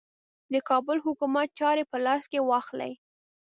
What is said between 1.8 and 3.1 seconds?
په لاس کې واخلي.